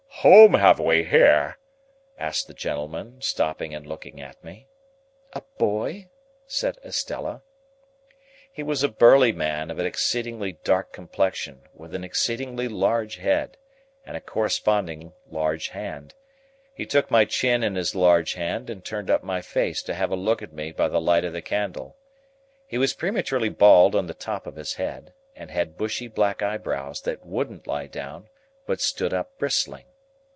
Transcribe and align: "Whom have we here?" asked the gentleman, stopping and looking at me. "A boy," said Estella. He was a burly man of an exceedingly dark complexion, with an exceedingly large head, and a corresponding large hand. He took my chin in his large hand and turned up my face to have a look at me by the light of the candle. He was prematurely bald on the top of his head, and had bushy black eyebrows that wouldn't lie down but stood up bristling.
"Whom 0.23 0.53
have 0.53 0.79
we 0.79 1.03
here?" 1.03 1.57
asked 2.19 2.45
the 2.47 2.53
gentleman, 2.53 3.21
stopping 3.23 3.73
and 3.73 3.87
looking 3.87 4.21
at 4.21 4.43
me. 4.43 4.67
"A 5.33 5.41
boy," 5.57 6.09
said 6.45 6.77
Estella. 6.85 7.41
He 8.53 8.61
was 8.61 8.83
a 8.83 8.87
burly 8.87 9.31
man 9.31 9.71
of 9.71 9.79
an 9.79 9.87
exceedingly 9.87 10.51
dark 10.63 10.93
complexion, 10.93 11.63
with 11.73 11.95
an 11.95 12.03
exceedingly 12.03 12.67
large 12.67 13.15
head, 13.15 13.57
and 14.05 14.15
a 14.15 14.21
corresponding 14.21 15.13
large 15.27 15.69
hand. 15.69 16.13
He 16.71 16.85
took 16.85 17.09
my 17.09 17.25
chin 17.25 17.63
in 17.63 17.73
his 17.73 17.95
large 17.95 18.35
hand 18.35 18.69
and 18.69 18.85
turned 18.85 19.09
up 19.09 19.23
my 19.23 19.41
face 19.41 19.81
to 19.81 19.95
have 19.95 20.11
a 20.11 20.15
look 20.15 20.43
at 20.43 20.53
me 20.53 20.71
by 20.71 20.87
the 20.87 21.01
light 21.01 21.25
of 21.25 21.33
the 21.33 21.41
candle. 21.41 21.97
He 22.67 22.77
was 22.77 22.93
prematurely 22.93 23.49
bald 23.49 23.95
on 23.95 24.05
the 24.05 24.13
top 24.13 24.45
of 24.45 24.55
his 24.55 24.75
head, 24.75 25.15
and 25.35 25.49
had 25.49 25.77
bushy 25.79 26.07
black 26.07 26.43
eyebrows 26.43 27.01
that 27.03 27.25
wouldn't 27.25 27.65
lie 27.65 27.87
down 27.87 28.29
but 28.67 28.79
stood 28.81 29.15
up 29.15 29.35
bristling. 29.39 29.85